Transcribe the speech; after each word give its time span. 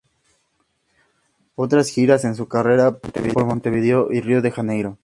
Otras 1.53 1.89
giras 1.91 2.25
en 2.25 2.33
su 2.33 2.47
carrera 2.47 2.97
por 2.97 3.45
Montevideo 3.45 4.11
y 4.11 4.21
Río 4.21 4.41
de 4.41 4.49
Janeiro. 4.49 4.97